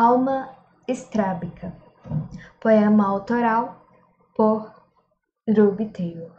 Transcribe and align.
Alma 0.00 0.56
Estrábica. 0.86 1.76
Poema 2.60 3.04
autoral 3.04 3.84
por 4.32 4.72
Ruby 5.48 5.88
Taylor. 5.88 6.30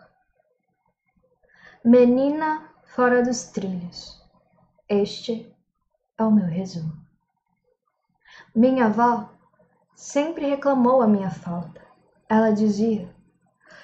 Menina 1.83 2.69
fora 2.85 3.21
dos 3.21 3.43
trilhos. 3.51 4.25
Este 4.87 5.53
é 6.17 6.23
o 6.23 6.31
meu 6.31 6.45
resumo. 6.45 6.93
Minha 8.55 8.85
avó 8.85 9.29
sempre 9.93 10.45
reclamou 10.45 11.01
a 11.01 11.07
minha 11.07 11.29
falta. 11.29 11.81
Ela 12.29 12.51
dizia: 12.51 13.13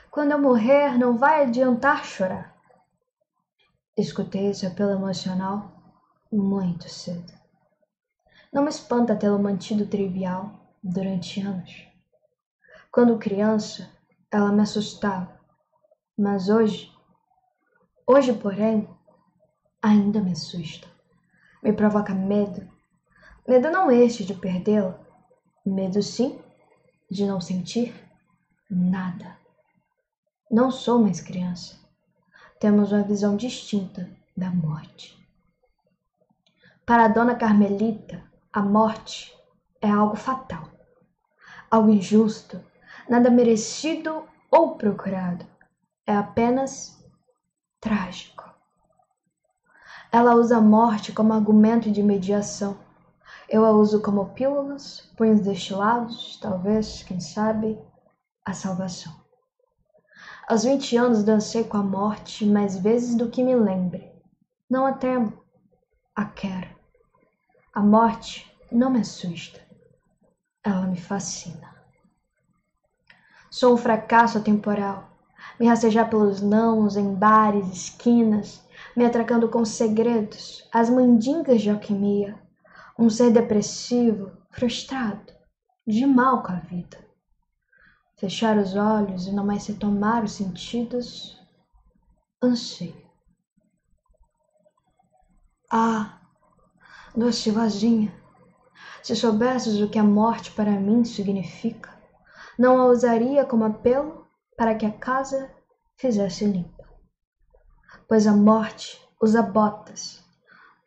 Quando 0.09 0.31
eu 0.31 0.41
morrer, 0.41 0.97
não 0.97 1.17
vai 1.17 1.43
adiantar 1.43 2.05
chorar. 2.05 2.55
Escutei 3.97 4.51
esse 4.51 4.65
apelo 4.65 4.91
emocional 4.91 5.69
muito 6.31 6.87
cedo. 6.87 7.44
Não 8.55 8.63
me 8.63 8.69
espanta 8.69 9.17
tê-lo 9.17 9.37
mantido 9.37 9.85
trivial 9.85 10.49
durante 10.81 11.41
anos. 11.41 11.89
Quando 12.89 13.17
criança, 13.17 13.91
ela 14.31 14.49
me 14.49 14.61
assustava, 14.61 15.37
mas 16.17 16.47
hoje, 16.47 16.89
hoje, 18.07 18.31
porém, 18.31 18.87
ainda 19.81 20.21
me 20.21 20.31
assusta. 20.31 20.87
Me 21.61 21.73
provoca 21.73 22.13
medo. 22.13 22.65
Medo 23.45 23.69
não 23.69 23.91
este 23.91 24.23
de 24.23 24.33
perdê-la, 24.33 24.97
medo 25.65 26.01
sim 26.01 26.39
de 27.11 27.25
não 27.25 27.41
sentir 27.41 27.93
nada. 28.69 29.35
Não 30.49 30.71
sou 30.71 31.01
mais 31.01 31.19
criança. 31.19 31.75
Temos 32.57 32.93
uma 32.93 33.03
visão 33.03 33.35
distinta 33.35 34.09
da 34.37 34.49
morte. 34.49 35.13
Para 36.85 37.03
a 37.03 37.09
dona 37.09 37.35
Carmelita, 37.35 38.23
a 38.55 38.61
morte 38.61 39.37
é 39.81 39.89
algo 39.89 40.15
fatal, 40.15 40.69
algo 41.69 41.89
injusto, 41.89 42.63
nada 43.09 43.29
merecido 43.29 44.23
ou 44.49 44.77
procurado. 44.77 45.45
É 46.07 46.15
apenas 46.15 47.05
trágico. 47.81 48.49
Ela 50.09 50.35
usa 50.35 50.55
a 50.55 50.61
morte 50.61 51.11
como 51.11 51.33
argumento 51.33 51.91
de 51.91 52.01
mediação. 52.01 52.77
Eu 53.49 53.65
a 53.65 53.71
uso 53.71 54.01
como 54.01 54.33
pílulas, 54.33 55.01
punhos 55.17 55.41
destilados, 55.41 56.39
talvez, 56.41 57.03
quem 57.03 57.19
sabe, 57.19 57.77
a 58.45 58.53
salvação. 58.53 59.13
Aos 60.47 60.63
vinte 60.63 60.95
anos 60.95 61.25
dancei 61.25 61.65
com 61.65 61.75
a 61.75 61.83
morte 61.83 62.45
mais 62.45 62.77
vezes 62.77 63.15
do 63.15 63.29
que 63.29 63.43
me 63.43 63.53
lembre. 63.53 64.13
Não 64.69 64.85
a 64.85 64.93
temo, 64.93 65.43
a 66.15 66.23
quero. 66.23 66.74
A 67.75 67.81
morte 67.81 68.49
não 68.71 68.89
me 68.89 69.01
assusta, 69.01 69.59
ela 70.63 70.87
me 70.87 70.97
fascina. 70.97 71.75
Sou 73.51 73.73
um 73.73 73.77
fracasso 73.77 74.37
atemporal, 74.37 75.09
me 75.59 75.67
rastejar 75.67 76.09
pelos 76.09 76.39
nãos 76.39 76.95
em 76.95 77.13
bares, 77.13 77.67
esquinas, 77.67 78.65
me 78.95 79.03
atracando 79.03 79.49
com 79.49 79.65
segredos, 79.65 80.65
as 80.71 80.89
mandingas 80.89 81.61
de 81.61 81.69
alquimia, 81.69 82.39
um 82.97 83.09
ser 83.09 83.29
depressivo, 83.29 84.31
frustrado, 84.51 85.33
de 85.85 86.05
mal 86.05 86.43
com 86.43 86.53
a 86.53 86.59
vida. 86.59 86.97
Fechar 88.15 88.57
os 88.57 88.73
olhos 88.77 89.27
e 89.27 89.33
não 89.33 89.45
mais 89.45 89.67
retomar 89.67 90.23
os 90.23 90.31
sentidos, 90.31 91.37
anseio. 92.41 93.03
Ah, 95.69 96.21
doce 97.15 97.49
vozinha, 97.49 98.13
se 99.01 99.15
soubesses 99.15 99.79
o 99.79 99.89
que 99.89 99.97
a 99.97 100.03
morte 100.03 100.51
para 100.51 100.71
mim 100.71 101.05
significa, 101.05 101.89
não 102.59 102.81
a 102.81 102.87
usaria 102.87 103.45
como 103.45 103.63
apelo 103.63 104.27
para 104.57 104.75
que 104.75 104.85
a 104.85 104.91
casa 104.91 105.49
fizesse 105.95 106.45
limpa. 106.45 106.83
Pois 108.07 108.27
a 108.27 108.33
morte 108.33 109.01
usa 109.21 109.41
botas, 109.41 110.23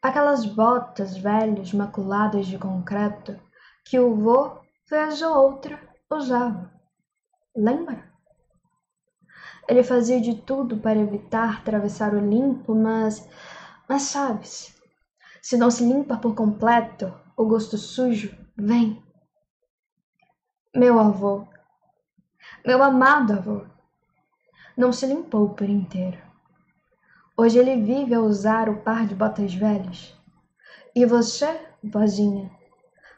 aquelas 0.03 0.45
botas 0.45 1.17
velhas 1.17 1.73
maculadas 1.73 2.47
de 2.47 2.59
concreto 2.59 3.39
que 3.85 3.99
o 3.99 4.15
vô, 4.15 4.59
vez 4.89 5.23
ou 5.23 5.35
outra, 5.35 5.81
usava. 6.11 6.71
Lembra? 7.57 8.07
Ele 9.67 9.83
fazia 9.83 10.21
de 10.21 10.35
tudo 10.35 10.77
para 10.79 10.99
evitar 10.99 11.59
atravessar 11.59 12.15
o 12.15 12.21
limpo, 12.21 12.75
mas, 12.75 13.29
mas 13.89 14.03
sabes, 14.03 14.78
se 15.43 15.57
não 15.57 15.71
se 15.71 15.85
limpa 15.85 16.17
por 16.17 16.35
completo, 16.35 17.13
o 17.37 17.47
gosto 17.47 17.77
sujo 17.77 18.37
vem. 18.57 19.03
Meu 20.75 20.99
avô, 20.99 21.47
meu 22.65 22.83
amado 22.83 23.33
avô, 23.33 23.67
não 24.77 24.93
se 24.93 25.07
limpou 25.07 25.55
por 25.55 25.69
inteiro. 25.69 26.19
Hoje 27.37 27.59
ele 27.59 27.81
vive 27.83 28.15
a 28.15 28.21
usar 28.21 28.69
o 28.69 28.83
par 28.83 29.07
de 29.07 29.15
botas 29.15 29.55
velhas. 29.55 30.17
E 30.95 31.07
você, 31.07 31.69
vozinha, 31.83 32.51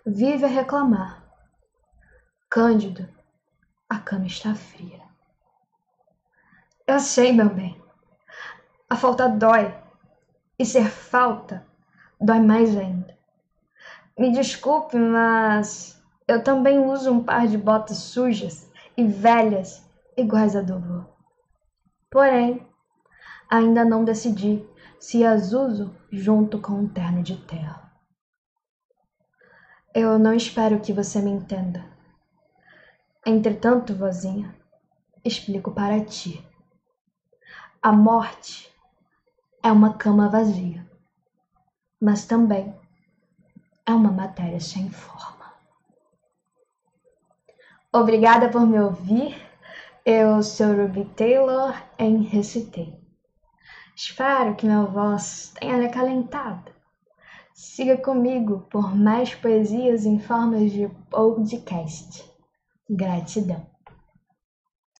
vive 0.06 0.44
a 0.44 0.48
reclamar. 0.48 1.25
Cândido, 2.50 3.08
a 3.88 3.98
cama 3.98 4.26
está 4.26 4.54
fria. 4.54 5.00
Eu 6.87 7.00
sei, 7.00 7.32
meu 7.32 7.48
bem. 7.48 7.81
A 8.88 8.97
falta 8.97 9.28
dói. 9.28 9.75
E 10.58 10.66
ser 10.66 10.91
falta 10.91 11.66
dói 12.20 12.41
mais 12.41 12.76
ainda. 12.76 13.19
Me 14.19 14.31
desculpe, 14.31 14.97
mas 14.97 16.00
eu 16.28 16.44
também 16.44 16.78
uso 16.78 17.10
um 17.10 17.25
par 17.25 17.47
de 17.48 17.56
botas 17.56 17.97
sujas 17.97 18.70
e 18.97 19.04
velhas 19.04 19.82
iguais 20.16 20.54
a 20.54 20.60
do 20.60 20.78
vô. 20.78 21.04
Porém, 22.10 22.66
ainda 23.48 23.84
não 23.84 24.04
decidi 24.04 24.69
se 24.98 25.25
as 25.25 25.53
uso 25.53 25.97
junto 26.12 26.58
com 26.60 26.72
um 26.75 26.88
terno 26.88 27.22
de 27.22 27.36
terra. 27.36 27.91
Eu 29.94 30.19
não 30.19 30.34
espero 30.34 30.81
que 30.81 30.92
você 30.92 31.20
me 31.22 31.31
entenda. 31.31 31.84
Entretanto, 33.25 33.94
vozinha, 33.94 34.54
explico 35.25 35.72
para 35.72 36.04
ti. 36.04 36.47
A 37.82 37.91
morte 37.91 38.70
é 39.62 39.72
uma 39.72 39.94
cama 39.94 40.28
vazia 40.28 40.89
mas 42.00 42.25
também 42.25 42.75
é 43.87 43.93
uma 43.93 44.11
matéria 44.11 44.61
sem 44.61 44.91
forma. 44.91 45.53
Obrigada 47.93 48.49
por 48.49 48.66
me 48.66 48.78
ouvir. 48.78 49.37
Eu 50.05 50.43
sou 50.43 50.75
Ruby 50.75 51.05
Taylor 51.16 51.75
em 51.99 52.22
Recitei. 52.22 52.99
Espero 53.94 54.55
que 54.55 54.65
minha 54.65 54.84
voz 54.84 55.53
tenha 55.61 55.77
lhe 55.77 55.87
acalentado. 55.87 56.72
Siga 57.53 57.97
comigo 57.99 58.67
por 58.71 58.97
mais 58.97 59.34
poesias 59.34 60.06
em 60.06 60.19
formas 60.19 60.71
de 60.71 60.88
podcast. 61.11 62.25
Gratidão. 62.88 63.67